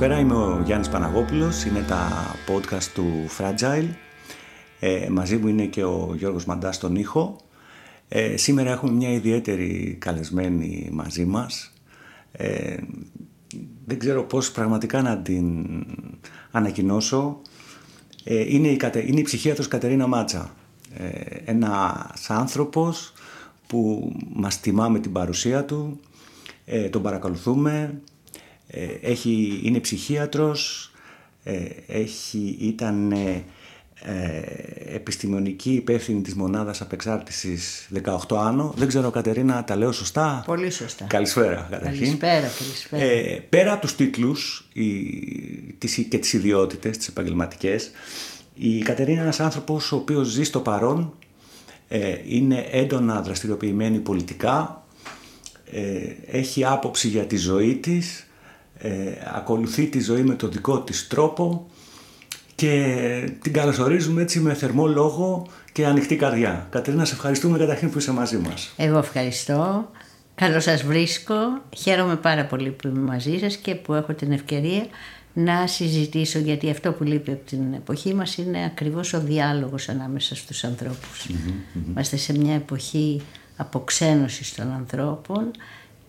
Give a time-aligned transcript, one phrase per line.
[0.00, 3.06] Καλησπέρα, είμαι ο Γιάννης Παναγόπουλος, είναι τα podcast του
[3.38, 3.88] Fragile.
[4.80, 7.36] Ε, μαζί μου είναι και ο Γιώργος Μαντάς στον ήχο.
[8.08, 11.72] Ε, σήμερα έχουμε μια ιδιαίτερη καλεσμένη μαζί μας.
[12.32, 12.76] Ε,
[13.84, 15.66] δεν ξέρω πώς πραγματικά να την
[16.50, 17.40] ανακοινώσω.
[18.24, 20.54] Ε, είναι, η, είναι η ψυχίατρος Κατερίνα Μάτσα.
[20.94, 21.08] Ε,
[21.44, 23.12] ένας άνθρωπος
[23.66, 26.00] που μας τιμά με την παρουσία του,
[26.64, 28.09] ε, τον παρακολουθούμε, ε,
[29.02, 30.90] έχει, είναι ψυχίατρος,
[31.44, 33.44] ε, έχει, ήταν ε,
[34.94, 37.88] επιστημονική υπεύθυνη της μονάδας απεξάρτησης
[38.28, 38.74] 18 άνω.
[38.76, 41.04] Δεν ξέρω Κατερίνα, τα λέω σωστά; Πολύ σωστά.
[41.04, 42.00] Καλησπέρα καταρχήν.
[42.00, 43.02] Καλησπέρα, καλησπέρα.
[43.02, 44.84] Ε, πέρα από τους τίτλους η,
[45.78, 47.90] τις, και τις ιδιότητες, τις επαγγελματικές,
[48.54, 51.14] η Κατερίνα είναι ένας άνθρωπος ο οποίος ζει στο παρόν,
[52.28, 54.84] είναι έντονα δραστηριοποιημένη πολιτικά,
[56.26, 58.29] έχει άποψη για τη ζωή της,
[58.82, 58.90] ε,
[59.34, 61.66] ακολουθεί τη ζωή με τον δικό της τρόπο
[62.54, 66.66] και την καλωσορίζουμε έτσι με θερμό λόγο και ανοιχτή καρδιά.
[66.70, 68.72] Κατερίνα, σε ευχαριστούμε καταρχήν που είσαι μαζί μας.
[68.76, 69.90] Εγώ ευχαριστώ.
[70.34, 71.34] Καλώς σας βρίσκω.
[71.76, 74.86] Χαίρομαι πάρα πολύ που είμαι μαζί σας και που έχω την ευκαιρία
[75.32, 80.36] να συζητήσω γιατί αυτό που λείπει από την εποχή μας είναι ακριβώς ο διάλογος ανάμεσα
[80.36, 81.26] στους ανθρώπους.
[81.88, 83.22] Είμαστε σε μια εποχή
[83.56, 85.50] αποξένωσης των ανθρώπων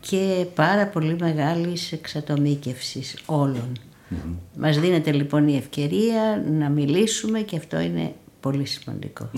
[0.01, 3.79] και πάρα πολύ μεγάλης εξατομίκευσης όλων.
[4.11, 4.35] Mm-hmm.
[4.57, 9.29] Μας δίνεται λοιπόν η ευκαιρία να μιλήσουμε και αυτό είναι πολύ σημαντικό.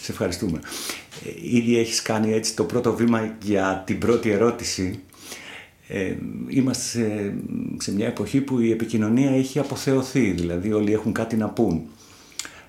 [0.00, 0.60] Σε ευχαριστούμε.
[1.24, 5.00] Ε, ήδη έχεις κάνει έτσι το πρώτο βήμα για την πρώτη ερώτηση.
[5.88, 6.16] Ε,
[6.48, 7.34] είμαστε
[7.78, 11.82] σε, μια εποχή που η επικοινωνία έχει αποθεωθεί, δηλαδή όλοι έχουν κάτι να πούν.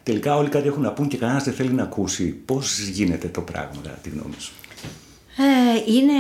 [0.04, 2.26] Τελικά όλοι κάτι έχουν να πούν και κανένας δεν θέλει να ακούσει.
[2.26, 4.52] Πώς γίνεται το πράγμα, κατά τη γνώμη σου;
[5.38, 6.14] Ε, είναι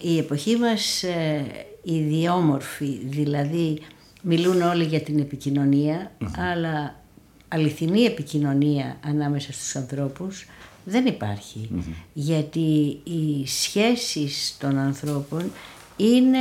[0.00, 1.44] η εποχή μας ε,
[1.82, 3.80] ιδιόμορφη, δηλαδή
[4.22, 7.00] μιλούν όλοι για την επικοινωνια αλλά
[7.48, 10.46] αληθινή επικοινωνία ανάμεσα στους ανθρώπους
[10.84, 11.68] δεν υπαρχει
[12.12, 15.52] Γιατί οι σχέσεις των ανθρώπων
[15.96, 16.38] είναι,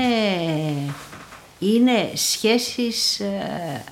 [1.59, 3.83] είναι σχέσεις ε,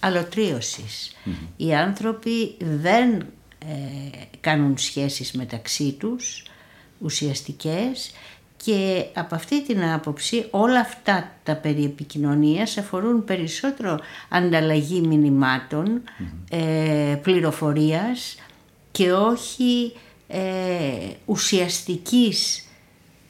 [0.00, 1.16] αλωτρίωσης.
[1.56, 3.12] Οι άνθρωποι δεν
[3.58, 6.42] ε, κάνουν σχέσεις μεταξύ τους
[6.98, 8.10] ουσιαστικές
[8.64, 15.02] και από αυτή την άποψη όλα αυτά τα περί επικοινωνίας αφορούν περισσότερο ανταλλαγή
[16.50, 18.36] ε, πληροφορίας
[18.90, 19.92] και όχι
[20.28, 20.40] ε,
[21.24, 22.68] ουσιαστικής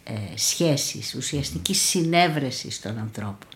[0.05, 3.49] ε, σχέσης, ουσιαστικής συνέβρεσης των ανθρώπων.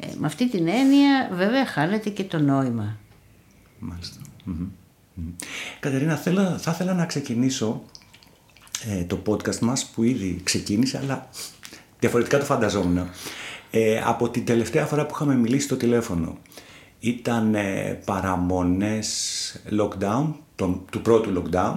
[0.00, 2.96] Ε, με αυτή την έννοια βέβαια χάνεται και το νόημα.
[3.78, 4.20] Μάλιστα.
[5.80, 6.16] Κατερίνα,
[6.58, 7.84] θα ήθελα να ξεκινήσω
[8.90, 11.28] ε, το podcast μας που ήδη ξεκίνησε αλλά
[11.98, 13.08] διαφορετικά το φανταζόμουν.
[13.70, 16.38] Ε, από την τελευταία φορά που είχαμε μιλήσει στο τηλέφωνο
[17.00, 19.08] ήταν ε, παραμονές
[19.78, 20.32] lockdown,
[20.90, 21.76] του πρώτου lockdown.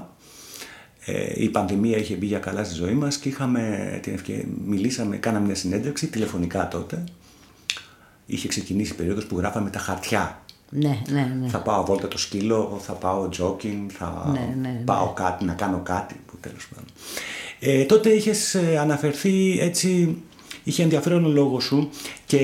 [1.05, 5.17] Ε, η πανδημία είχε μπει για καλά στη ζωή μας και είχαμε την ευκαιρία, μιλήσαμε,
[5.17, 7.03] κάναμε μια συνέντευξη τηλεφωνικά τότε.
[8.25, 11.47] Είχε ξεκινήσει η περίοδος που γράφαμε τα χαρτιά ναι, ναι, ναι.
[11.47, 14.81] Θα πάω βόλτα το σκύλο, θα πάω jogging, θα ναι, ναι, ναι.
[14.85, 16.89] πάω κάτι, να κάνω κάτι που τέλος πάντων.
[17.59, 20.17] Ε, τότε είχες ε, αναφερθεί έτσι,
[20.63, 21.89] είχε ενδιαφέρον ο λόγος σου
[22.25, 22.37] και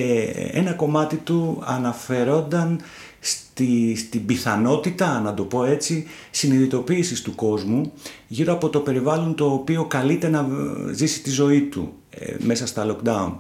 [0.52, 2.82] ένα κομμάτι του αναφερόταν
[3.20, 7.92] στη, στην πιθανότητα, να το πω έτσι, συνειδητοποίησης του κόσμου
[8.28, 10.48] γύρω από το περιβάλλον το οποίο καλείται να
[10.92, 13.32] ζήσει τη ζωή του ε, μέσα στα lockdown.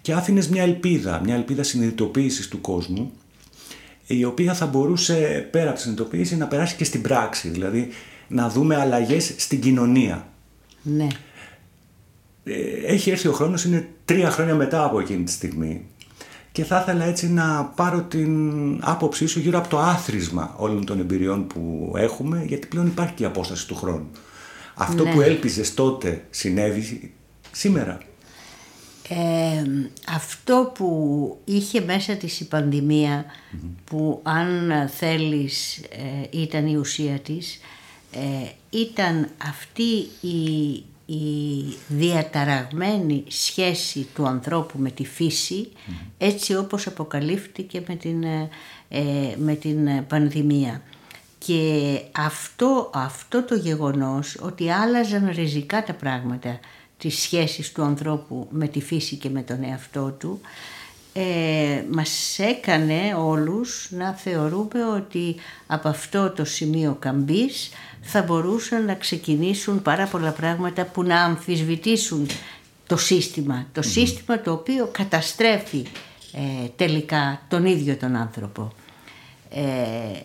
[0.00, 3.12] Και άφηνες μια ελπίδα, μια ελπίδα συνειδητοποίησης του κόσμου
[4.10, 7.88] η οποία θα μπορούσε πέρα από τη συνειδητοποίηση να περάσει και στην πράξη, δηλαδή
[8.28, 10.28] να δούμε αλλαγές στην κοινωνία.
[10.82, 11.06] Ναι.
[12.44, 12.52] Ε,
[12.86, 15.86] έχει έρθει ο χρόνος, είναι τρία χρόνια μετά από εκείνη τη στιγμή
[16.52, 21.00] και θα ήθελα έτσι να πάρω την άποψή σου γύρω από το άθροισμα όλων των
[21.00, 24.10] εμπειριών που έχουμε γιατί πλέον υπάρχει και η απόσταση του χρόνου.
[24.74, 25.12] Αυτό ναι.
[25.12, 27.12] που έλπιζες τότε συνέβη
[27.52, 27.98] σήμερα
[30.08, 33.24] αυτό που είχε μέσα της η πανδημια
[33.84, 37.60] που αν θέλεις ε, ήταν η ουσία της
[38.12, 45.68] ε, ήταν αυτή η, η διαταραγμένη σχέση του ανθρώπου με τη φυση
[46.18, 48.22] έτσι όπως αποκαλύφθηκε με την,
[48.88, 50.82] ε, με την πανδημία.
[51.38, 56.58] Και αυτό, αυτό το γεγονός ότι άλλαζαν ριζικά τα πράγματα
[56.98, 60.40] τις σχέσεις του ανθρώπου με τη φύση και με τον εαυτό του
[61.12, 65.36] ε, μας έκανε όλους να θεωρούμε ότι
[65.66, 72.26] από αυτό το σημείο καμπής θα μπορούσαν να ξεκινήσουν πάρα πολλά πράγματα που να αμφισβητήσουν
[72.86, 73.66] το σύστημα.
[73.72, 75.86] Το σύστημα το οποίο καταστρέφει
[76.32, 78.72] ε, τελικά τον ίδιο τον άνθρωπο.
[79.50, 80.20] Ε,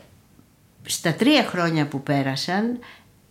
[0.83, 2.79] στα τρία χρόνια που πέρασαν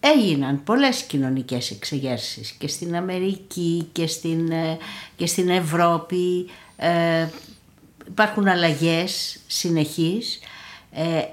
[0.03, 4.79] έγιναν πολλές κοινωνικές εξεγέρσεις και στην Αμερική και στην, ε,
[5.17, 6.47] και στην Ευρώπη.
[6.77, 7.29] Ε,
[8.09, 10.41] υπάρχουν αλλαγές συνεχείς.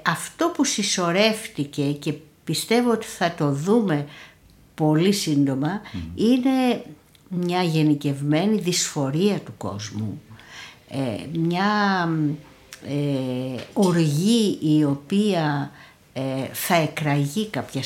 [0.02, 2.14] αυτό που συσσωρεύτηκε και
[2.44, 4.06] πιστεύω ότι θα το δούμε
[4.74, 5.80] πολύ σύντομα
[6.14, 6.84] είναι
[7.28, 10.20] μια γενικευμένη δυσφορία του κόσμου.
[10.88, 12.08] Ε, μια
[12.88, 15.89] ε, οργή η οποία ε,
[16.52, 17.82] θα εκραγεί κάποια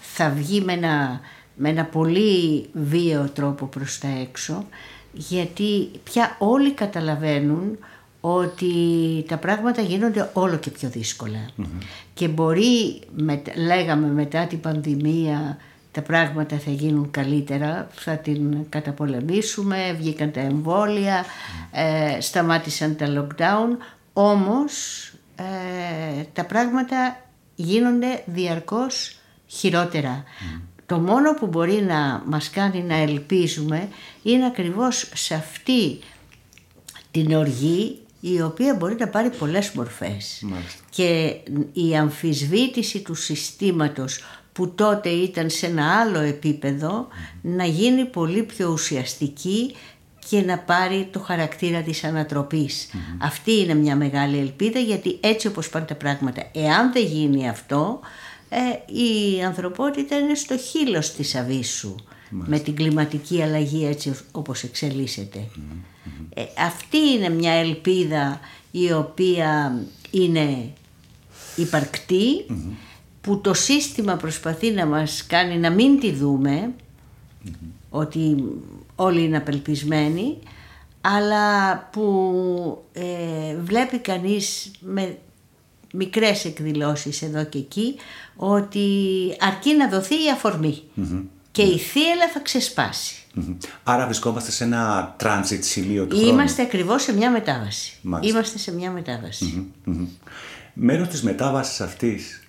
[0.00, 1.20] θα βγει με ένα,
[1.54, 4.64] με ένα πολύ βίαιο τρόπο προς τα έξω
[5.12, 7.78] γιατί πια όλοι καταλαβαίνουν
[8.20, 8.74] ότι
[9.28, 11.38] τα πράγματα γίνονται όλο και πιο δυσκολα
[12.14, 15.56] Και μπορεί, με, λέγαμε μετά την πανδημία,
[15.92, 21.24] τα πράγματα θα γίνουν καλύτερα, θα την καταπολεμήσουμε, βγήκαν τα εμβόλια,
[21.72, 23.76] ε, σταμάτησαν τα lockdown,
[24.12, 25.07] όμως
[25.38, 27.24] ε, τα πράγματα
[27.54, 30.24] γίνονται διαρκώς χειρότερα.
[30.86, 33.88] Το μόνο που μπορεί να μας κάνει να ελπίζουμε
[34.22, 35.98] είναι ακριβώς σε αυτή
[37.10, 40.44] την οργή η οποία μπορεί να πάρει πολλές μορφές.
[40.90, 41.36] Και
[41.72, 47.08] η αμφισβήτηση του συστήματος που τότε ήταν σε ένα άλλο επίπεδο
[47.42, 49.74] να γίνει πολύ πιο ουσιαστική
[50.28, 55.68] και να πάρει το χαρακτήρα της ανατροπης Αυτή είναι μια μεγάλη ελπίδα γιατί έτσι όπως
[55.68, 58.00] πάνε τα πράγματα, εάν δεν γίνει αυτό,
[58.48, 58.58] ε,
[58.98, 61.94] η ανθρωπότητα είναι στο χείλος της αβίσου
[62.30, 64.62] με την κλιματική αλλαγή έτσι όπως
[66.34, 68.40] ε, αυτή είναι μια ελπίδα
[68.70, 70.72] η οποία είναι
[73.20, 76.72] που το σύστημα προσπαθεί να μας κάνει να μην τη δουμε
[77.90, 78.44] ότι
[79.00, 80.38] όλοι είναι απελπισμένοι
[81.00, 85.18] αλλά που ε, βλέπει κανείς με
[85.92, 87.94] μικρές εκδηλώσεις εδώ και εκεί
[88.36, 88.86] ότι
[89.40, 90.82] αρκεί να δοθεί η αφορμή
[91.50, 93.14] και η θύελα θα ξεσπάσει.
[93.82, 97.92] Άρα βρισκόμαστε σε ένα transit σημείο του Είμαστε ακριβώς σε μια μετάβαση.
[98.20, 99.66] Είμαστε σε μια μετάβαση.
[100.72, 102.42] Μέρος της μετάβασης αυτής,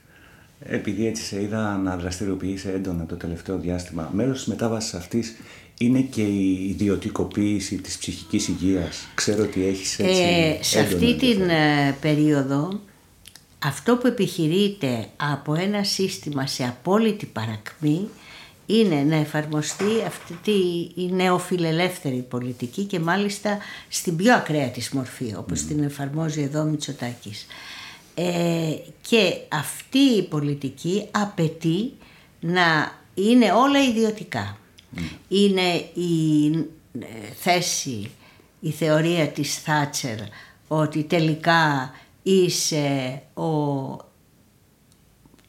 [0.59, 5.35] επειδή έτσι σε είδα να δραστηριοποιήσει έντονα το τελευταίο διάστημα, μέρος της μετάβασης αυτής
[5.81, 9.07] είναι και η ιδιωτικοποίηση της ψυχικής υγείας.
[9.15, 12.79] Ξέρω ότι έχεις έτσι ε, Σε αυτή την ε, περίοδο
[13.59, 18.07] αυτό που επιχειρείται από ένα σύστημα σε απόλυτη παρακμή
[18.65, 20.51] είναι να εφαρμοστεί αυτή
[20.95, 23.57] η νεοφιλελεύθερη πολιτική και μάλιστα
[23.89, 27.45] στην πιο ακραία της μορφή όπως την εφαρμόζει εδώ ο Μητσοτάκης.
[28.15, 31.91] Ε, και αυτή η πολιτική απαιτεί
[32.39, 34.57] να είναι όλα ιδιωτικά.
[35.27, 36.47] Είναι η
[36.99, 37.05] ε,
[37.35, 38.11] θέση,
[38.59, 40.17] η θεωρία της Θάτσερ
[40.67, 41.93] ότι τελικά
[42.23, 43.47] είσαι ο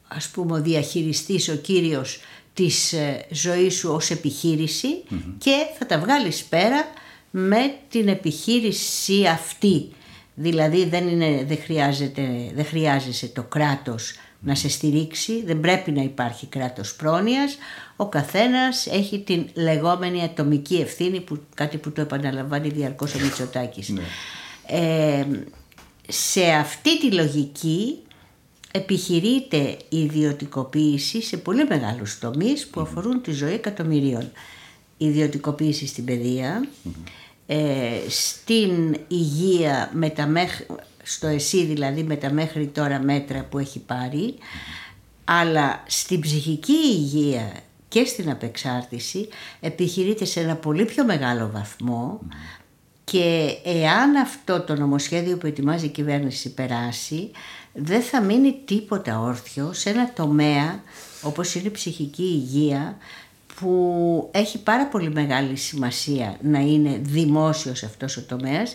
[0.09, 2.21] ας πούμε ο διαχειριστής, ο κύριος
[2.55, 5.03] της ε, ζωής σου ως επιχειρηση
[5.39, 6.85] και θα τα βγάλεις πέρα
[7.31, 9.89] με την επιχείρηση αυτή.
[10.35, 16.03] Δηλαδή δεν, είναι, δεν, χρειάζεται, δεν χρειάζεσαι το κράτος να σε στηρίξει, δεν πρέπει να
[16.03, 17.57] υπάρχει κράτος πρόνοιας,
[17.97, 23.89] ο καθένας έχει την λεγόμενη ατομική ευθύνη, που, κάτι που το επαναλαμβάνει διαρκώς ο Μητσοτάκης.
[23.89, 24.03] Ναι.
[24.67, 25.27] Ε,
[26.09, 27.99] σε αυτή τη λογική
[28.71, 34.33] επιχειρείται η ιδιωτικοποίηση σε πολύ μεγάλους τομείς που αφορούν τη ζωή εκατομμυρίων.
[34.97, 36.69] ιδιωτικοποίηση στην παιδεία,
[37.47, 40.27] ε, στην υγεία με τα
[41.03, 44.35] στο ΕΣΥ δηλαδή με τα μέχρι τώρα μέτρα που έχει πάρει,
[45.25, 47.53] αλλά στην ψυχική υγεία
[47.89, 49.29] και στην απεξάρτηση
[49.61, 52.21] επιχειρείται σε ένα πολύ πιο μεγάλο βαθμό
[53.05, 57.31] και εάν αυτό το νομοσχέδιο που ετοιμάζει η κυβέρνηση περάσει
[57.73, 60.83] δεν θα μείνει τίποτα όρθιο σε ένα τομέα
[61.23, 62.97] όπως είναι η ψυχική υγεία
[63.61, 68.75] που έχει πάρα πολύ μεγάλη σημασία να είναι δημόσιος αυτός ο τομέας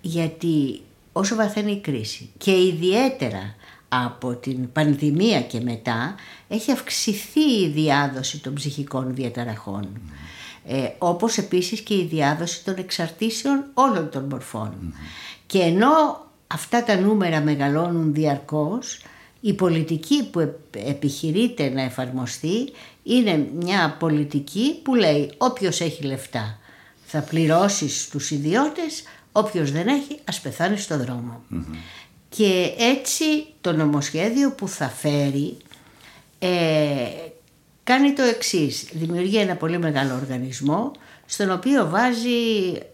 [0.00, 0.80] γιατί
[1.16, 3.54] όσο βαθαίνει η κρίση και ιδιαίτερα
[3.88, 6.14] από την πανδημία και μετά
[6.48, 9.88] έχει αυξηθεί η διάδοση των ψυχικών διαταραχών.
[10.66, 14.94] Ε, όπως επίσης και η διάδοση των εξαρτήσεων όλων των μορφών.
[15.46, 15.90] Και ενώ
[16.46, 19.02] αυτά τα νούμερα μεγαλώνουν διαρκώς,
[19.40, 26.58] η πολιτική που επιχειρείται να εφαρμοστεί είναι μια πολιτική που λέει όποιος έχει λεφτά
[27.16, 29.02] θα πληρώσει στους ιδιώτες,
[29.36, 31.42] όποιος δεν έχει ας πεθάνει στο δρομο
[32.28, 33.24] Και έτσι
[33.60, 35.56] το νομοσχέδιο που θα φέρει
[36.38, 36.48] ε,
[37.84, 40.92] κάνει το εξής, δημιουργεί ένα πολύ μεγάλο οργανισμό
[41.26, 42.30] στον οποίο βάζει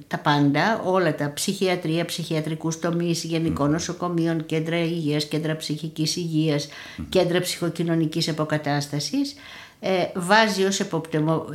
[0.06, 3.72] τα πάντα, όλα τα ψυχιατρία, ψυχιατρικούς τομείς, γενικών mm.
[3.72, 6.68] νοσοκομείων, κέντρα υγείας, κέντρα ψυχικής υγείας,
[7.08, 9.34] κέντρα ψυχοκοινωνικής αποκατάστασης,
[9.80, 10.80] ε, βάζει ως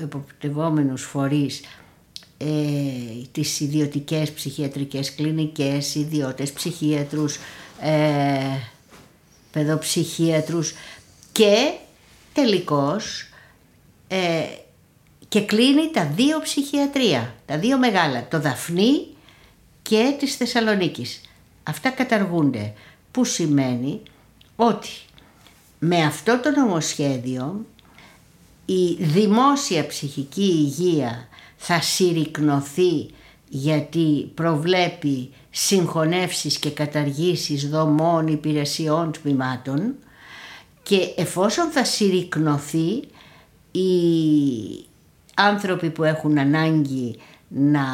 [0.02, 1.62] εποπτευόμενους φορείς
[2.38, 2.46] ε,
[3.32, 7.38] τις ιδιωτικές ψυχιατρικές κλινικές, ιδιώτες ψυχίατρους,
[7.82, 8.60] ε,
[9.52, 10.74] παιδοψυχίατρους
[11.32, 11.74] και
[12.34, 13.30] τελικώς
[14.08, 14.44] ε,
[15.28, 19.08] και κλείνει τα δύο ψυχιατρία, τα δύο μεγάλα, το Δαφνί
[19.82, 21.22] και της Θεσσαλονίκης.
[21.64, 22.74] Αυτά καταργούνται,
[23.12, 24.02] που σημαίνει
[24.56, 24.90] ότι
[25.80, 27.66] με αυτό το νομοσχέδιο
[28.66, 33.06] η δημόσια ψυχική υγεία θα συρρυκνωθεί
[33.50, 39.96] γιατί προβλέπει συγχωνεύσεις και καταργήσεις δομών, υπηρεσιών, τμήματων
[40.84, 43.04] και εφόσον θα συρρυκνωθεί
[43.72, 43.90] οι
[45.36, 47.16] άνθρωποι που έχουν ανάγκη
[47.48, 47.86] να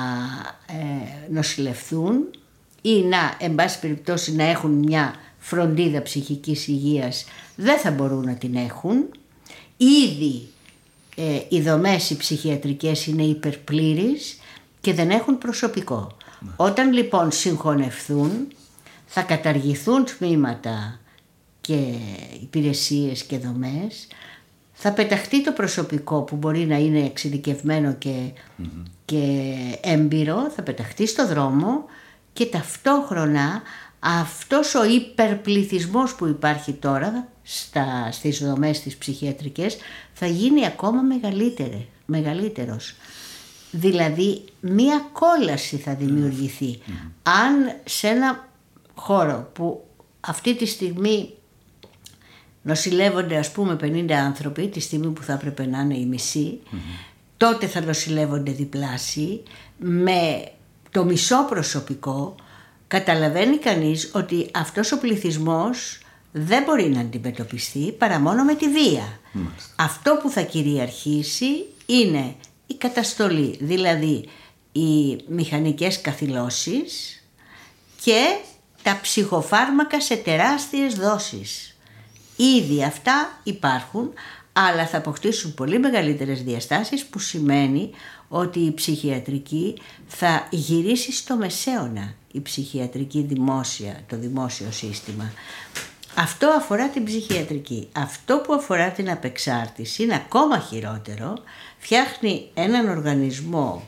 [0.66, 2.30] ε, νοσηλευθούν
[2.82, 7.26] ή να, εν πάση περιπτώσει, να έχουν μια φροντίδα ψυχικής υγείας
[7.56, 9.10] δεν θα μπορούν να την έχουν.
[9.78, 10.48] Ήδη
[11.22, 14.40] ε, οι δομές οι ψυχιατρικές είναι υπερπλήρεις
[14.82, 16.18] και δεν έχουν προσωπικό.
[16.56, 18.48] Όταν λοιπόν συγχωνευθούν
[19.06, 21.00] θα καταργηθούν τμήματα
[21.62, 21.84] και
[22.42, 24.08] υπηρεσίες και δομές,
[24.74, 28.32] θα πεταχτεί το προσωπικό που μπορεί να είναι εξειδικευμένο και,
[29.06, 29.44] και
[29.82, 31.86] έμπειρο, θα πεταχτεί στο δρόμο
[32.34, 33.62] και ταυτόχρονα
[34.04, 39.78] αυτός ο υπερπληθυσμός που υπάρχει τώρα στα, στις δομές της ψυχιατρικές
[40.14, 42.96] θα γίνει ακόμα μεγαλύτερο, μεγαλύτερος.
[43.72, 46.80] Δηλαδή μία κόλαση θα δημιουργηθεί.
[47.24, 48.48] Αν σε ένα
[48.96, 49.86] χώρο που
[50.20, 51.34] αυτή τη στιγμή
[52.62, 56.60] νοσηλεύονται ας πούμε 50 άνθρωποι τη στιγμή που θα έπρεπε να είναι η μισή,
[57.38, 59.44] τότε θα νοσηλεύονται διπλάσιοι
[59.78, 60.52] με
[60.92, 62.36] το μισό προσωπικό
[62.92, 66.00] καταλαβαίνει κανείς ότι αυτός ο πληθυσμός
[66.32, 69.20] δεν μπορεί να αντιμετωπιστεί παρά μόνο με τη βία.
[69.76, 72.36] Αυτό που θα κυριαρχήσει είναι
[72.68, 74.28] η καταστολή, δηλαδή
[74.72, 77.24] οι μηχανικές καθυλώσεις
[78.02, 78.38] και
[78.84, 81.78] τα ψυχοφάρμακα σε τεράστιες δόσεις.
[82.36, 84.14] Ήδη αυτά υπάρχουν,
[84.54, 87.90] αλλά θα αποκτήσουν πολύ μεγαλύτερες διαστάσεις που σημαίνει
[88.28, 95.32] ότι η ψυχιατρική θα γυρίσει στο μεσαίωνα, η ψυχιατρική δημόσια, το δημόσιο σύστημα.
[96.16, 97.88] Αυτό αφορά την ψυχιατρική.
[97.92, 101.34] Αυτό που αφορά την απεξάρτηση είναι ακόμα χειρότερο.
[101.78, 103.84] Φτιάχνει έναν οργανισμό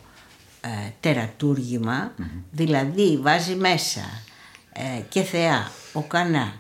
[0.62, 2.12] ε, τερατουργημα
[2.52, 4.02] δηλαδή βάζει μέσα
[4.74, 6.54] ε, και θεά, ο κανά,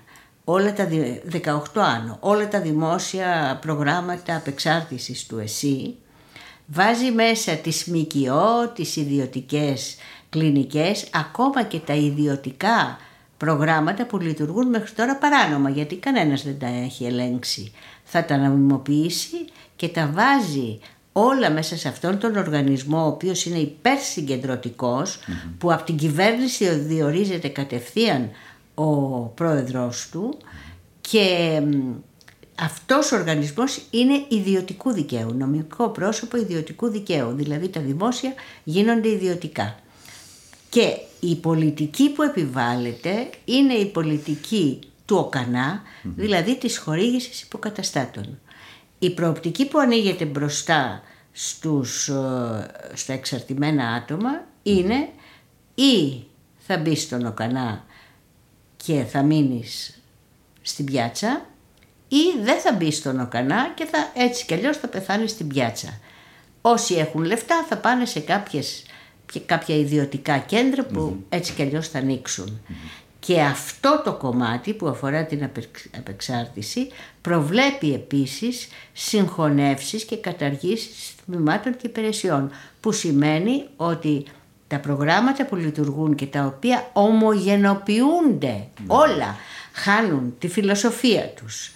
[0.43, 0.87] όλα τα
[1.31, 5.95] 18 άνω, όλα τα δημόσια προγράμματα απεξάρτησης του ΕΣΥ,
[6.65, 9.95] βάζει μέσα τις ΜΚΟ, τις ιδιωτικές
[10.33, 12.97] κλινικές, ακόμα και τα ιδιωτικά
[13.37, 17.71] προγράμματα που λειτουργούν μέχρι τώρα παράνομα γιατί κανένας δεν τα έχει ελέγξει.
[18.03, 20.79] Θα τα νομιμοποιήσει και τα βάζει
[21.11, 25.19] όλα μέσα σε αυτόν τον οργανισμό ο οποίος είναι υπερσυγκεντρωτικός
[25.57, 28.29] που από την κυβέρνηση διορίζεται κατευθείαν
[28.73, 28.85] ο
[29.19, 30.37] πρόεδρος του
[31.01, 31.59] και
[32.59, 39.77] αυτός ο οργανισμός είναι ιδιωτικού δικαίου, νομικό πρόσωπο ιδιωτικού δικαίου, δηλαδή τα δημόσια γίνονται ιδιωτικά.
[40.73, 48.39] Και η πολιτική που επιβάλλεται είναι η πολιτική του ΟΚΑΝΑ, δηλαδή της χορήγησης υποκαταστάτων.
[48.99, 51.01] Η προοπτική που ανοίγεται μπροστά
[51.31, 52.13] στους, ε,
[52.93, 55.09] στα εξαρτημένα άτομα είναι
[55.75, 56.23] ή
[56.57, 57.85] θα μπεις στον ΟΚΑΝΑ
[58.77, 60.01] και θα μείνεις
[60.61, 61.45] στην πιάτσα
[62.07, 65.99] ή δεν θα μπεις στον ΟΚΑΝΑ και θα, έτσι κι αλλιώς θα πεθάνεις στην πιάτσα.
[66.61, 68.83] Όσοι έχουν λεφτά θα πάνε σε κάποιες
[69.33, 72.61] και κάποια ιδιωτικά κέντρα που έτσι κι αλλιώς θα ανοίξουν.
[73.19, 75.49] Και αυτό το κομμάτι που αφορά την
[75.97, 76.87] απεξάρτηση
[77.21, 84.23] προβλέπει επίσης συγχωνεύσεις και καταργήσεις τμήματων και υπηρεσιών που σημαίνει ότι
[84.67, 89.35] τα προγράμματα που λειτουργούν και τα οποία ομογενοποιούνται όλα
[89.73, 91.71] χάνουν τη φιλοσοφία τους,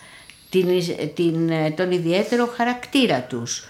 [0.50, 0.68] την,
[1.16, 3.68] την, τον ιδιαίτερο χαρακτήρα τους,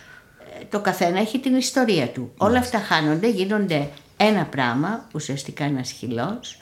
[0.69, 2.31] το καθένα έχει την ιστορία του.
[2.37, 6.57] Όλα αυτά χάνονται, γίνονται ένα πράγμα, ουσιαστικά ένα χυλός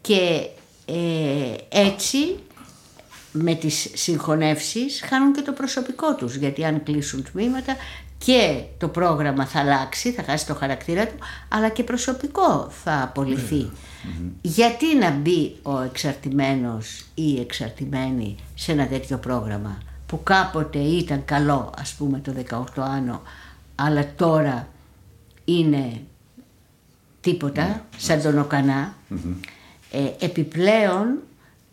[0.00, 0.48] και
[0.86, 2.18] ε, έτσι
[3.32, 6.34] με τις συγχωνεύσεις χάνουν και το προσωπικό τους.
[6.34, 7.76] Γιατί αν κλείσουν τμήματα
[8.18, 11.16] και το πρόγραμμα θα αλλάξει, θα χάσει το χαρακτήρα του
[11.48, 13.70] αλλά και προσωπικό θα απολυθει
[14.40, 21.24] Γιατί να μπει ο εξαρτημένος ή η εξαρτημένη σε ένα τέτοιο πρόγραμμα; Που κάποτε ήταν
[21.24, 22.34] καλό ας πούμε το
[22.76, 23.22] 18 άνω
[23.74, 24.68] αλλά τώρα
[25.44, 26.00] είναι
[27.20, 28.94] τίποτα, ναι, σαν τον οκανα
[29.90, 31.18] ε, επιπλέον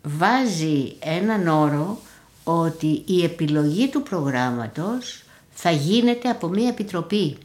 [0.02, 1.98] βάζει έναν όρο
[2.44, 7.36] ότι η επιλογή του προγράμματος θα γίνεται από μια επιτροπή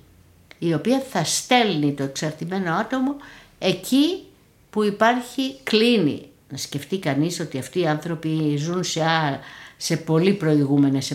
[0.59, 3.15] η οποία θα στέλνει το εξαρτημένο άτομο
[3.59, 4.23] εκεί
[4.69, 6.25] που υπάρχει κλίνη.
[6.49, 9.01] Να σκεφτεί κανείς ότι αυτοί οι άνθρωποι ζουν σε,
[9.83, 11.11] σε πολύ προηγούμενες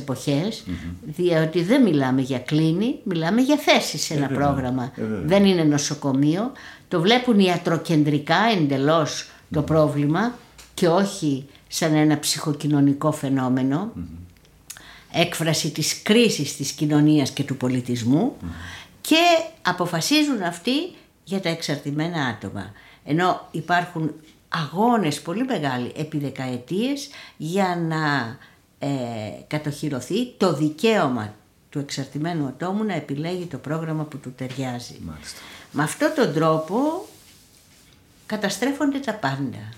[1.05, 4.93] διότι δεν μιλάμε για κλίνη, μιλάμε για θέση σε ένα πρόγραμμα.
[5.25, 6.53] δεν είναι νοσοκομείο,
[6.89, 10.35] το βλέπουν ιατροκεντρικά εντελώς το πρόβλημα
[10.75, 13.13] και όχι σαν ένα ψυχοκοινωνικό
[15.13, 18.37] έκφραση της κρίσης της κοινωνίας και του πολιτισμού.
[19.01, 19.23] Και
[19.63, 20.93] αποφασίζουν αυτοί
[21.25, 22.73] για τα εξαρτημένα άτομα.
[23.05, 24.13] Ενώ υπάρχουν
[24.49, 28.37] αγώνες πολύ μεγάλοι επί δεκαετίες για να
[28.79, 28.89] ε,
[29.47, 31.35] κατοχυρωθεί το δικαίωμα
[31.71, 35.01] του εξαρτημένου ατόμου να επιλέγει το πρόγραμμα που του ταιριάζει.
[35.05, 35.41] Μάλιστα.
[35.73, 37.07] Με αυτόν τον τρόπο
[38.27, 39.69] καταστρέφονται τα πάντα.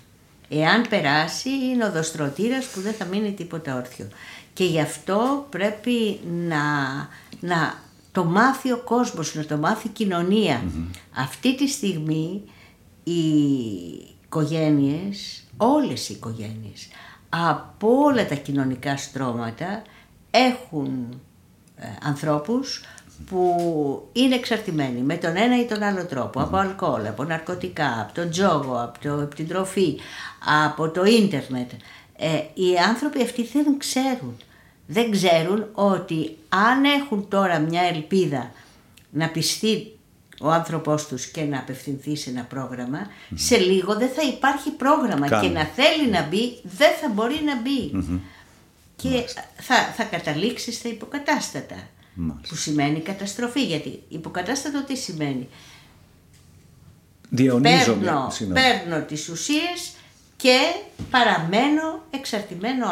[0.48, 4.08] Εάν περάσει είναι ο δοστρωτήρας που δεν θα μείνει τίποτα όρθιο.
[4.52, 6.64] Και γι' αυτό πρέπει να,
[7.40, 7.78] να
[8.12, 10.62] το μάθει ο κόσμος, να το μάθει η κοινωνια
[11.16, 12.42] Αυτή τη στιγμή
[13.04, 13.20] οι
[14.24, 16.88] οικογένειες, όλες οι οικογένειες,
[17.28, 19.82] από όλα τα κοινωνικά στρώματα
[20.30, 21.20] έχουν
[21.76, 22.84] ε, ανθρώπους
[23.26, 28.14] που είναι εξαρτημένοι με τον ένα ή τον άλλο τρόπο, από αλκοόλ, από ναρκωτικά, από
[28.14, 29.98] τον τζόγο, από, το, από την τροφή,
[30.66, 31.70] από το ίντερνετ.
[32.16, 34.36] Ε, οι άνθρωποι αυτοί δεν ξέρουν.
[34.86, 38.50] Δεν ξέρουν ότι αν έχουν τώρα μια ελπίδα
[39.10, 39.97] να πιστεί
[40.40, 42.46] ο άνθρωπός τους και να απευθυνθεί σε ένα
[43.34, 47.60] σε λίγο δεν θα υπάρχει πρόγραμμα και να θέλει να μπει δεν θα μπορεί να
[47.60, 48.06] μπει.
[48.96, 49.24] Και
[49.56, 51.76] θα, θα καταλήξεις στα υποκατάστατα.
[52.48, 53.64] Που σημαίνει καταστροφή.
[53.64, 55.48] Γιατί υποκατάστατο τι σημαίνει;
[57.62, 59.92] Παίρνω, παίρνω τις ουσίες
[60.36, 60.58] και
[61.10, 62.86] παραμένω εξαρτημένο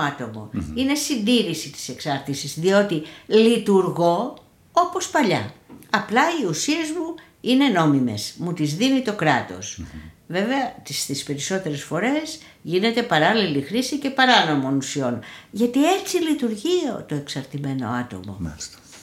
[0.75, 4.39] Είναι συντήρηση της εξάρτησης διότι λειτουργώ
[4.73, 5.53] όπως παλιά.
[5.91, 7.15] Απλά οι ουσίες μου
[7.51, 9.81] είναι νόμιμες, μου τις δίνει το κρατος
[10.29, 15.21] Βέβαια στις περισσότερες φορές γίνεται παράλληλη χρήση και παράνομων ουσιών.
[15.51, 18.57] Γιατί έτσι λειτουργεί το εξαρτημένο άτομο.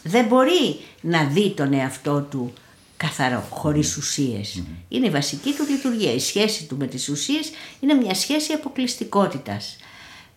[0.03, 2.53] Δεν μπορεί να δει τον εαυτό του
[2.97, 4.63] καθαρό, χωρίς ουσίες.
[4.87, 6.13] Είναι η βασική του λειτουργία.
[6.13, 9.77] Η σχέση του με τις ουσίες είναι μια σχέση αποκλειστικότητας.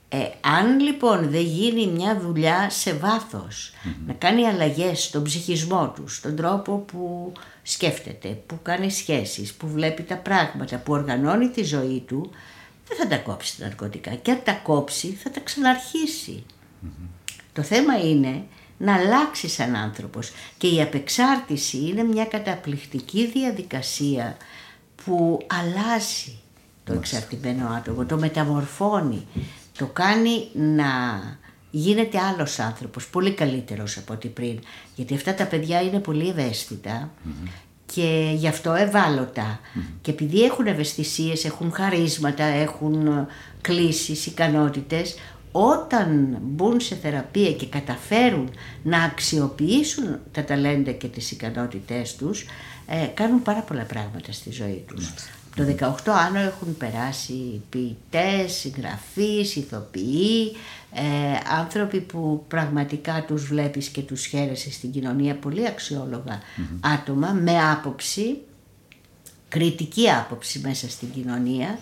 [0.09, 3.73] Ε, αν λοιπόν δεν γίνει μια δουλειά σε βαθος
[4.07, 10.03] να κάνει αλλαγές στον ψυχισμό του, στον τρόπο που σκέφτεται, που κάνει σχέσεις, που βλέπει
[10.03, 12.31] τα πράγματα, που οργανώνει τη ζωή του,
[12.89, 14.15] δεν θα τα κόψει τα ναρκωτικά.
[14.15, 16.45] Και αν τα κόψει θα τα ξαναρχισει
[17.53, 18.45] Το θέμα είναι
[18.79, 20.31] να αλλάξει σαν άνθρωπος.
[20.59, 24.37] Και η απεξάρτηση είναι μια καταπληκτική διαδικασία
[25.05, 26.39] που αλλάζει
[26.85, 29.27] το εξαρτημένο άτομο, το μεταμορφώνει,
[29.77, 30.85] το κάνει να
[31.71, 34.59] γίνεται άλλος άνθρωπος, πολύ καλύτερος από ό,τι πριν.
[34.95, 36.33] Γιατί αυτά τα παιδιά είναι πολύ
[37.95, 38.75] και γι' αυτό
[40.01, 43.27] Και επειδή έχουν ευαισθησίες, έχουν χαρίσματα, έχουν
[43.61, 45.15] κλήσεις, ικανότητες,
[45.53, 48.51] όταν μπουν σε θεραπεία και καταφέρουν
[48.83, 52.47] να αξιοποιήσουν τα ταλέντα και τις ικανότητές τους,
[52.87, 55.13] ε, κάνουν πάρα πολλά πράγματα στη ζωή τους.
[55.57, 55.65] Το
[56.05, 60.53] 18 άνω έχουν περάσει ποιητές, συγγραφείς, ηθοποιοί,
[60.93, 61.03] ε,
[61.59, 65.67] άνθρωποι που πραγματικά τους βλέπεις και τους χαίρεσαι στην κοινωνία, πολύ
[66.81, 68.39] άτομα με άποψη,
[69.49, 71.79] κριτική άποψη μέσα στην κοινωνία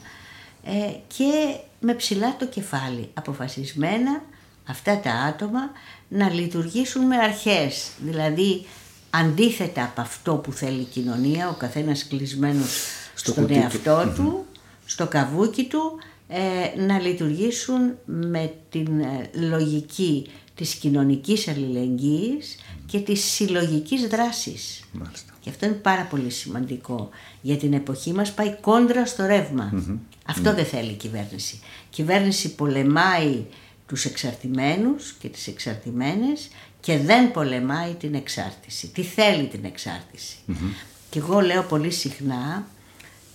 [0.65, 4.23] ε, και με ψηλά το κεφάλι, αποφασισμένα
[4.67, 5.71] αυτά τα άτομα
[6.09, 8.67] να λειτουργήσουν με αρχές, δηλαδή
[9.11, 14.45] αντίθετα από αυτό που θέλει η κοινωνία, ο καθένας κλεισμένος στο στον εαυτό του,
[14.85, 15.99] στο καβούκι του,
[16.29, 24.85] ε, να λειτουργήσουν με την ε, λογική της κοινωνικής αλληλεγγύης και της συλλογικής δράσης.
[25.41, 27.09] Και αυτό είναι πάρα πολύ σημαντικό.
[27.41, 29.73] Για την εποχή μας πάει κόντρα στο ρευμα
[30.27, 31.55] Αυτό δεν θέλει η κυβέρνηση.
[31.63, 33.45] Η κυβέρνηση πολεμάει
[33.87, 36.49] τους εξαρτημένους και τις εξαρτημένες
[36.81, 38.87] και δεν πολεμάει την εξάρτηση.
[38.87, 40.37] Τι θέλει την εξάρτηση.
[41.11, 42.67] Και εγώ λέω πολύ συχνά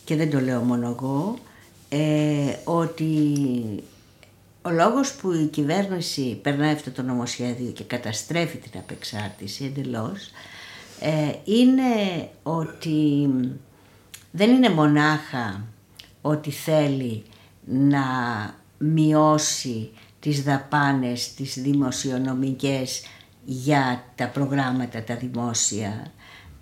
[0.10, 1.38] και δεν το λέω μόνο εγώ,
[1.90, 3.44] ε, ότι
[4.62, 10.30] ο λόγος που η κυβέρνηση περνάει αυτό το νομοσχέδιο και καταστρέφει την απεξάρτηση εντελώς
[11.00, 11.84] ε, είναι
[12.44, 13.30] ότι
[14.32, 15.64] δεν είναι μονάχα
[16.22, 17.24] ότι θέλει
[17.66, 18.04] να
[18.78, 23.02] μειώσει τις δαπάνες, τις δημοσιονομικές
[23.46, 26.12] για τα προγράμματα τα δημόσια.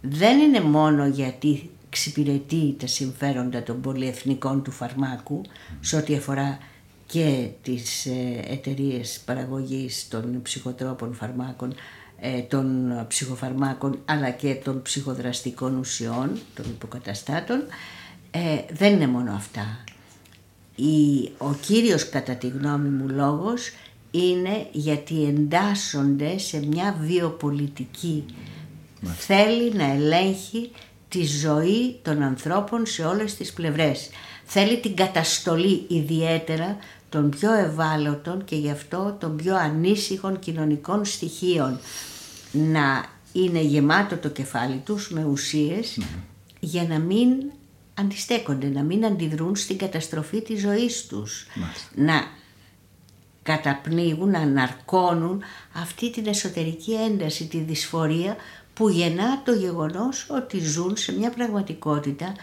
[0.02, 5.42] Δεν είναι μόνο γιατί εξυπηρετεί τα συμφέροντα των πολυεθνικών του φαρμάκου
[5.80, 6.58] σε ό,τι αφορά
[7.06, 11.74] και τις ε, εταιρείες παραγωγής των ψυχοτρόπων φαρμάκων,
[12.20, 17.64] ε, των ψυχοφαρμάκων αλλά και των ψυχοδραστικών ουσιών, των υποκαταστάτων,
[18.32, 19.84] ε, δεν είναι μόνο αυτά.
[20.76, 23.72] Η, ο κύριος κατά τη γνώμη μου λόγος
[24.12, 28.26] είναι γιατί εντάσσονται σε μια βιοπολιτική.
[29.04, 30.72] Θέλει να ελέγχει
[31.10, 34.10] τη ζωή των ανθρώπων σε όλες τις πλευρές.
[34.46, 36.78] Θέλει την καταστολή ιδιαίτερα
[37.10, 41.80] των πιο ευάλωτων και γι' αυτό των πιο ανήσυχων κοινωνικών στοιχείων.
[42.52, 46.00] Να είναι γεμάτο το κεφάλι τους με ουσιες
[46.60, 47.30] για να μην
[47.94, 51.48] αντιστέκονται, να μην αντιδρούν στην καταστροφή της ζωής τους.
[51.96, 52.22] Να
[53.44, 55.42] καταπνίγουν, να αναρκώνουν
[55.74, 58.36] αυτή την εσωτερική ένταση, τη δυσφορία
[58.78, 62.34] που γεννά το γεγονός ότι ζουν σε μια πραγματικότητα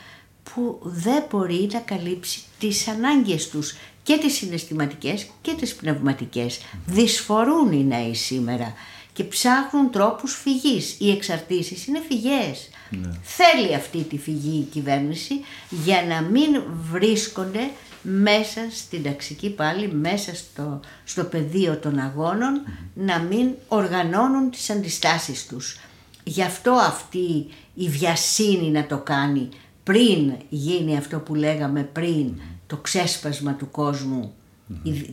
[0.55, 6.61] που δεν μπορεί να καλύψει τις ανάγκες τους και τις συναισθηματικές και τις πνευματικές.
[6.87, 8.73] Δυσφορούν οι νέοι σήμερα
[9.13, 10.97] και ψάχνουν τρόπους φυγής.
[10.99, 12.69] Οι εξαρτήσεις είναι φυγές.
[12.91, 13.11] Ναι.
[13.23, 15.35] Θέλει αυτή τη φυγή η κυβέρνηση
[15.71, 17.71] για να μην βρίσκονται
[18.03, 22.63] μέσα στην ταξική πάλι, μέσα στο, στο πεδίο των αγώνων,
[22.95, 25.79] να μην οργανώνουν τις αντιστάσεις τους.
[26.25, 29.49] Γι' αυτό αυτή η βιασύνη να το κάνει
[29.83, 34.33] πριν γίνει αυτό που λέγαμε πριν, το ξέσπασμα του κόσμου,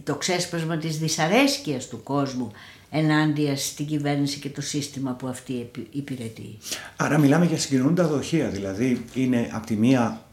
[0.03, 2.51] το ξέσπασμα της δυσαρέσκειας του κόσμου
[2.89, 6.57] ενάντια στην κυβέρνηση και το σύστημα που αυτή υπηρετεί.
[6.95, 10.25] Άρα μιλάμε για συγκοινωνούντα δοχεία, δηλαδή είναι από τη μία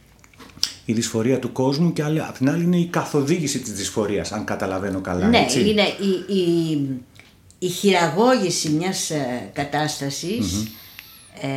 [0.84, 4.44] η δυσφορία του κόσμου και άλλη, από την άλλη είναι η καθοδήγηση της δυσφορίας, αν
[4.44, 5.28] καταλαβαίνω καλά.
[5.28, 7.00] Ναι, είναι η, η,
[7.59, 10.66] η χειραγώγηση μιας ε, καταστασης
[11.40, 11.49] ε,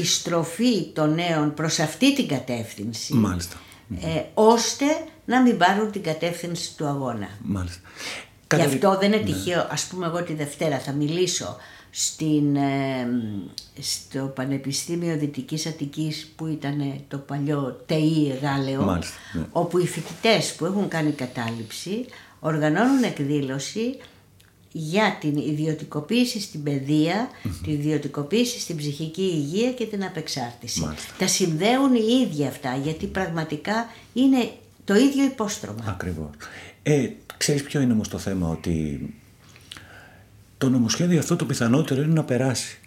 [0.00, 3.56] η στροφή των νέων προς αυτή την κατεύθυνση, Μάλιστα.
[4.00, 4.84] Ε, ώστε
[5.24, 7.28] να μην πάρουν την κατεύθυνση του αγώνα.
[7.42, 7.80] Μάλιστα.
[8.54, 9.32] Γι' αυτό δεν είναι ναι.
[9.32, 11.56] τυχαίο, ας πούμε εγώ τη Δευτέρα θα μιλήσω
[11.90, 13.06] στην, ε,
[13.80, 18.84] στο Πανεπιστήμιο Δυτικής Αττικής που ήταν το παλιό ΤΕΙ Γάλεο,
[19.32, 19.46] ναι.
[19.52, 22.06] όπου οι φοιτητές που έχουν κάνει κατάληψη
[22.40, 23.98] οργανώνουν εκδήλωση
[24.76, 27.28] για την ιδιωτικοποίηση στην παιδεία,
[27.62, 30.88] την ιδιωτικοποίηση στην ψυχική υγεία και την απεξάρτηση.
[31.18, 34.50] Τα συνδέουν οι ίδιοι αυτά γιατί πραγματικά είναι
[34.84, 35.84] το ίδιο υπόστρωμα.
[35.88, 36.30] Ακριβώς.
[36.82, 39.00] Ε, ξέρεις ποιο είναι όμως το θέμα ότι
[40.58, 42.78] το νομοσχέδιο αυτό το πιθανότερο είναι να περάσει.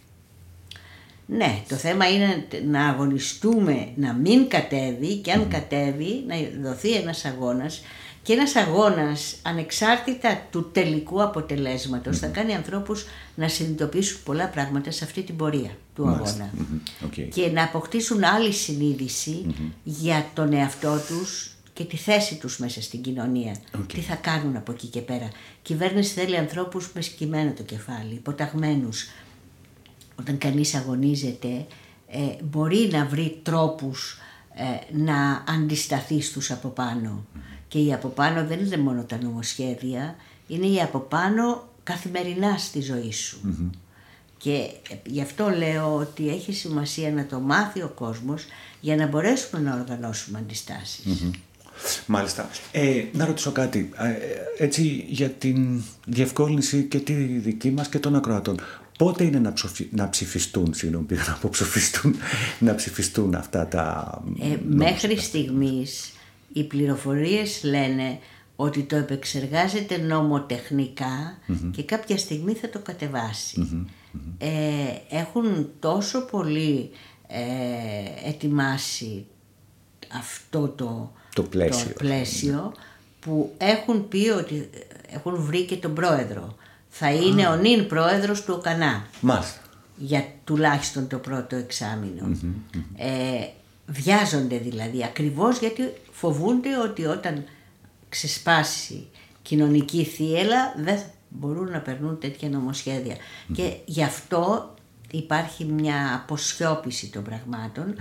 [1.26, 6.36] Ναι, το θέμα είναι να αγωνιστούμε να μην κατέβει και αν κατέβει να
[6.69, 7.82] δοθεί ένας αγώνας
[8.28, 15.04] και ένας αγώνας ανεξάρτητα του τελικού αποτελέσματος θα κάνει ανθρώπους να συνειδητοποιήσουν πολλά πράγματα σε
[15.04, 16.50] αυτή την πορεία του αγώνα
[17.34, 18.54] και να αποκτήσουν άλλη
[19.84, 23.56] για τον εαυτό τους και τη θέση τους μέσα στην κοινωνία.
[23.94, 25.26] Τι θα κάνουν από εκεί και πέρα.
[25.26, 29.10] Η κυβέρνηση θέλει ανθρώπους με σκυμμένο το κεφάλι, υποταγμένους.
[30.20, 31.66] Όταν κανείς αγωνίζεται
[32.08, 34.20] ε, μπορεί να βρει τρόπους
[34.54, 37.26] ε, να αντισταθεί στους από πάνω.
[37.68, 40.16] Και οι από πάνω δεν είναι μόνο τα νομοσχέδια,
[40.48, 43.38] είναι οι από πάνω καθημερινά στη ζωή σου.
[44.38, 44.70] Και
[45.06, 48.46] γι' αυτό λέω ότι έχει σημασία να το μάθει ο κόσμος
[48.80, 50.46] για να μπορέσουμε να οργανώσουμε
[52.06, 52.50] Μάλιστα.
[52.72, 58.16] Ε, να ρωτήσω κάτι, ε, έτσι για την διευκόλυνση και τη δική μας και των
[58.16, 58.60] ακροατών.
[58.98, 59.54] Πότε είναι να,
[59.92, 62.16] να ψηφιστούν, συγγνώμη, πήγα να πω ψηφιστούν,
[62.60, 64.18] να ψηφιστούν αυτά τα...
[64.40, 66.12] Ε, μέχρι στιγμής
[66.54, 68.20] οι πληροφορίες λένε
[68.56, 69.98] ότι το επεξεργάζεται
[71.72, 73.88] και κάποια στιγμή θα το κατεβασει
[74.38, 74.48] Ε,
[75.10, 76.90] έχουν τόσο πολύ
[77.28, 79.26] ε, ετοιμάσει
[80.18, 82.74] αυτό το, το πλαίσιο,
[83.20, 84.70] που έχουν πει ότι
[85.10, 86.56] έχουν βρει και τον πρόεδρο.
[86.90, 89.08] Θα είναι ο νυν πρόεδρος του ΟΚΑΝΑ.
[89.22, 89.62] Μάλιστα.
[89.98, 91.56] Για τουλάχιστον το πρώτο
[92.98, 93.48] Ε,
[93.86, 95.84] βιάζονται δηλαδή ακριβώς γιατί
[96.18, 97.44] φοβούνται ότι όταν
[98.10, 99.08] ξεσπάσει
[99.42, 101.00] κοινωνική θύελα δεν
[101.30, 102.50] μπορούν να περνούν τέτοια
[103.54, 104.74] Και γι' αυτό
[105.12, 107.96] υπάρχει μια αποσιώπηση των πραγματων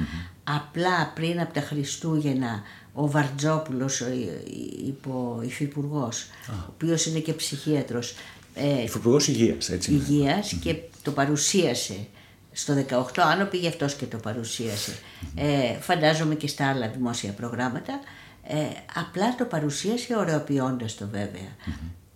[0.44, 8.14] Απλά πριν από τα Χριστούγεννα ο Βαρτζόπουλος, ο υφυπουργός, ο οποίος είναι και ψυχίατρος.
[8.54, 9.92] Ε, υφυπουργός Υγείας, έτσι.
[9.92, 12.06] Υγείας και το παρουσίασε
[12.56, 14.98] στο 18 άνω πήγε αυτός και το παρουσίασε.
[15.34, 18.00] Ε, φαντάζομαι και στα άλλα δημόσια προγράμματα.
[18.42, 18.56] Ε,
[18.94, 21.56] απλά το παρουσίασε ωραιοποιώντας το βέβαια.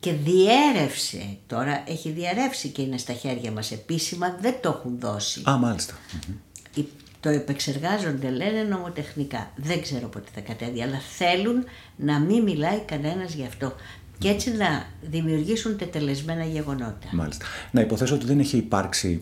[0.00, 5.42] και διέρευσε, τώρα έχει διαρρεύσει και είναι στα χέρια μας επίσημα, δεν το έχουν δώσει.
[5.50, 5.94] Α, μάλιστα.
[7.20, 9.50] Το επεξεργάζονται λένε νομοτεχνικά.
[9.56, 11.64] Δεν ξέρω πότε θα κατέβει, αλλά θέλουν
[11.96, 13.74] να μην μιλάει κανένας γι' αυτό.
[14.18, 17.08] Και έτσι να δημιουργήσουν τετελεσμένα γεγονότα.
[17.12, 17.44] Μάλιστα.
[17.70, 19.18] Να υποθέσω ότι δεν έχει υπάρξει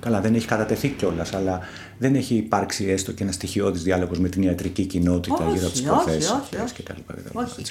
[0.00, 1.60] Καλά, δεν έχει κατατεθεί κιόλας, αλλά
[1.98, 5.72] δεν έχει υπάρξει έστω και ένα στοιχειώδης διάλογος με την ιατρική κοινότητα όχι, γύρω από
[5.72, 7.00] τις προθέσει κτλ.
[7.32, 7.62] Όχι.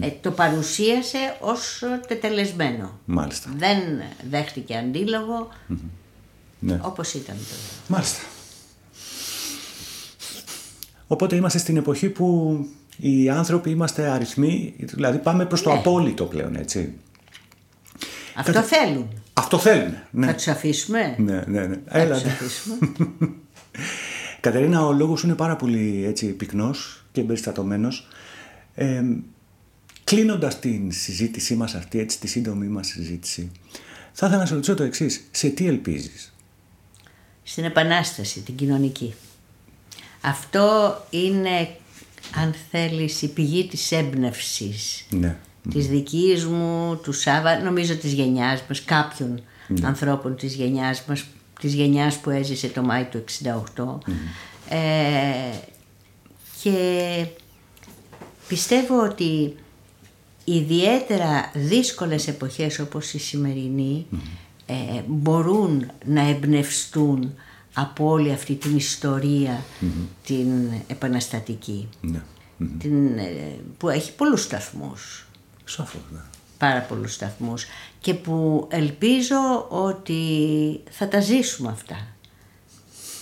[0.00, 2.98] Ε, το παρουσίασε ως τετελεσμένο.
[3.04, 3.50] Μάλιστα.
[3.56, 3.78] Δεν
[4.30, 5.48] δέχτηκε αντίλογο.
[5.70, 5.76] Mm-hmm.
[6.58, 6.80] Ναι.
[6.82, 7.54] Όπως ήταν το.
[7.88, 8.20] Μάλιστα.
[11.06, 12.58] Οπότε είμαστε στην εποχή που
[12.96, 15.78] οι άνθρωποι είμαστε αριθμοί, δηλαδή πάμε προς το ναι.
[15.78, 16.94] απόλυτο πλέον, έτσι.
[18.34, 19.21] Αυτό θέλουν.
[19.32, 19.94] Αυτό θέλουν.
[20.10, 20.26] Ναι.
[20.26, 21.76] Θα τους αφήσουμε; Ναι, ναι, ναι.
[21.86, 22.78] Θα Έλα, τους αφήσουμε;
[24.40, 28.08] Κατερίνα, ο λόγος σου είναι πάρα πολύ έτσι, πυκνός και εμπεριστατωμένος.
[28.74, 29.02] Ε,
[30.04, 33.50] κλείνοντας την συζήτησή μας αυτή, έτσι, τη σύντομη μας συζήτηση,
[34.12, 35.28] θα ήθελα να σε ρωτήσω το εξής.
[35.30, 36.34] Σε τι ελπίζεις;
[37.42, 39.14] Στην επανάσταση, την κοινωνική.
[40.20, 41.76] Αυτό είναι,
[42.34, 45.06] αν θέλεις, η πηγή της έμπνευσης.
[45.10, 45.36] Ναι
[45.70, 49.86] της δικής μου, του Σάβα, νομίζω της γενιάς μας, κάποιων ναι.
[49.86, 51.24] ανθρώπων της γενιάς μας,
[51.60, 53.24] της γενιάς που έζησε το Μάη του
[53.74, 53.98] 68
[54.68, 55.56] ε,
[56.62, 57.26] και
[58.48, 59.54] πιστεύω ότι
[60.44, 64.06] ιδιαίτερα δύσκολες εποχές όπως η σημερινή
[64.66, 67.34] ε, μπορούν να εμπνευστούν
[67.74, 69.64] από όλη αυτή την ιστορία
[70.26, 70.48] την
[70.86, 72.22] επαναστατική ναι.
[72.78, 75.26] την, ε, που έχει πολλούς σταθμούς.
[75.72, 76.18] Σαφώς, ναι.
[76.58, 77.64] Πάρα πολλούς σταθμούς
[78.00, 80.20] και που ελπίζω ότι
[80.90, 82.06] θα τα ζήσουμε αυτά.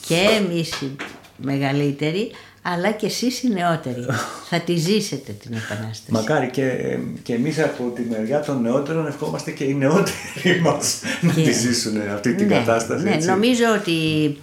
[0.06, 0.96] Και εμείς οι
[1.36, 2.30] μεγαλύτεροι,
[2.62, 4.06] αλλά και εσείς οι νεότεροι.
[4.50, 6.12] θα τη ζήσετε την Επανάσταση.
[6.12, 11.32] Μακάρι και, και εμείς από τη μεριά των νεότερων ευχόμαστε και οι νεότεροι μας να
[11.32, 13.04] τη ζήσουν αυτή την ναι, κατάσταση.
[13.04, 14.38] Ναι, νομίζω ότι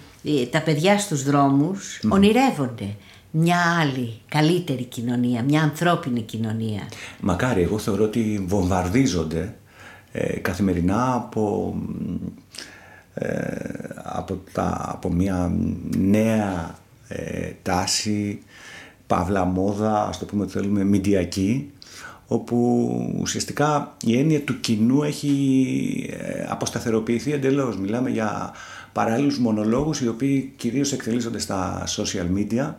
[0.50, 2.94] τα παιδιά στους δρόμους ονειρεύονται
[3.30, 6.82] μια άλλη, καλύτερη κοινωνία, μια ανθρώπινη κοινωνία.
[7.20, 9.54] Μακάρι, εγώ θεωρώ ότι βομβαρδίζονται
[10.12, 11.74] ε, καθημερινά από,
[13.14, 13.56] ε,
[14.02, 15.52] από, τα, από μια
[15.96, 18.42] νέα ε, τάση,
[19.06, 21.70] παύλα μόδα, ας το πούμε θέλουμε, μηντιακή,
[22.26, 22.88] όπου
[23.20, 27.78] ουσιαστικά η έννοια του κοινού έχει ε, αποσταθεροποιηθεί εντελώς.
[27.78, 28.52] Μιλάμε για
[28.92, 32.74] παράλληλους μονολόγους οι οποίοι κυρίως εκτελίζονται στα social media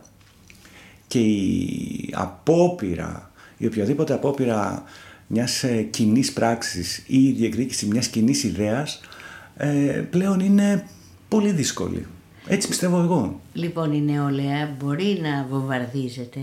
[1.09, 4.83] και η απόπειρα, η οποιαδήποτε απόπειρα
[5.27, 9.01] μιας ε, κοινής πράξης ή η διεκδίκηση μιας κοινής ιδέας
[9.57, 9.67] ε,
[10.09, 10.87] πλέον είναι
[11.27, 12.05] πολύ δύσκολη.
[12.47, 13.39] Έτσι πιστεύω εγώ.
[13.53, 16.39] Λοιπόν η νεολαία μπορεί να βομβαρδίζεται,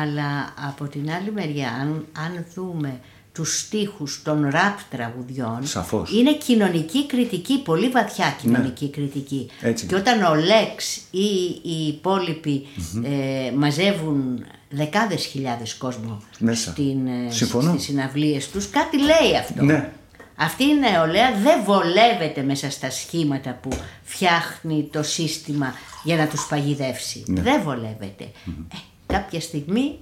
[0.00, 3.00] αλλά από την άλλη μεριά αν, αν δούμε
[3.34, 6.12] τους στίχους των ραπ τραγουδιών Σαφώς.
[6.12, 8.90] είναι κοινωνική κριτική, πολύ βαθιά κοινωνική ναι.
[8.90, 9.50] κριτική.
[9.60, 9.86] Έτσι.
[9.86, 11.24] Και όταν ο Λέξ ή
[11.62, 12.66] οι υπολοιποι
[13.04, 16.70] ε, μαζεύουν δεκάδες χιλιάδες κόσμο Μέσα.
[16.70, 17.70] Στην, ε, Συμφωνώ.
[17.70, 19.64] στις συναυλίες τους, κάτι λέει αυτό.
[19.64, 19.92] Ναι.
[20.36, 23.68] Αυτή η νεολαία δεν βολεύεται μέσα στα σχήματα που
[24.02, 27.24] φτιάχνει το σύστημα για να τους παγιδεύσει.
[27.26, 27.40] Ναι.
[27.40, 28.24] Δεν βολεύεται.
[28.72, 29.98] Ε, κάποια στιγμή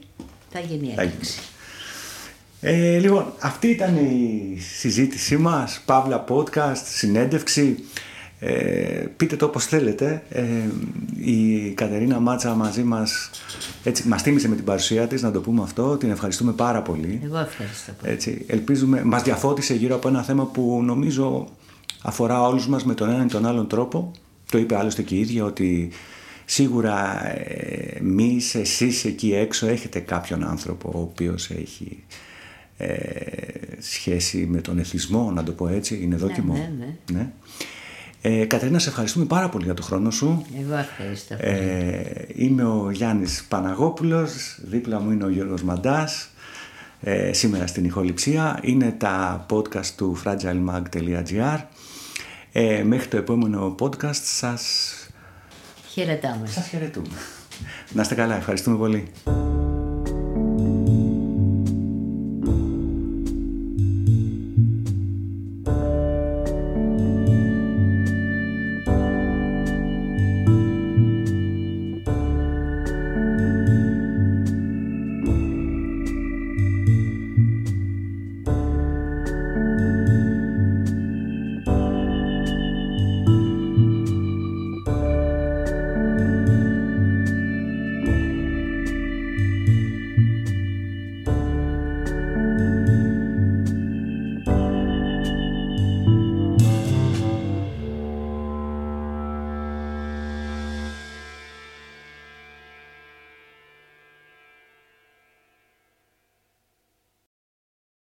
[0.52, 1.38] θα γίνει έκρηξη.
[2.64, 7.84] Ε, λοιπόν, αυτή ήταν η συζήτησή μας, Παύλα Podcast, συνέντευξη.
[8.38, 10.22] Ε, πείτε το όπως θέλετε.
[10.28, 10.44] Ε,
[11.20, 13.30] η Κατερίνα Μάτσα μαζί μας
[13.84, 15.96] έτσι, μας τίμησε με την παρουσία της, να το πούμε αυτό.
[15.96, 17.20] Την ευχαριστούμε πάρα πολύ.
[17.24, 18.12] Εγώ ευχαριστώ πολύ.
[18.12, 21.48] Έτσι, ελπίζουμε, μας διαφώτισε γύρω από ένα θέμα που νομίζω
[22.02, 24.10] αφορά όλους μας με τον έναν ή τον άλλον τρόπο.
[24.50, 25.90] Το είπε άλλωστε και η ίδια ότι
[26.44, 27.22] σίγουρα
[27.94, 32.04] εμείς, εσείς εκεί έξω έχετε κάποιον άνθρωπο ο οποίος έχει
[32.76, 32.96] ε,
[33.78, 36.52] σχέση με τον εθισμό, να το πω έτσι, είναι δόκιμο.
[36.52, 37.18] Ναι, ναι, ναι.
[37.18, 37.30] ναι.
[38.24, 40.46] Ε, Κατερίνα, σε ευχαριστούμε πάρα πολύ για το χρόνο σου.
[40.60, 41.36] Εγώ ευχαριστώ.
[41.38, 46.30] Ε, είμαι ο Γιάννης Παναγόπουλος, δίπλα μου είναι ο Γιώργος Μαντάς.
[47.00, 51.58] Ε, σήμερα στην ηχοληψία είναι τα podcast του fragilemag.gr
[52.52, 54.92] ε, Μέχρι το επόμενο podcast σας...
[55.88, 56.46] Χαιρετάμε.
[56.46, 57.16] Σας χαιρετούμε.
[57.92, 59.10] Να είστε καλά, ευχαριστούμε πολύ.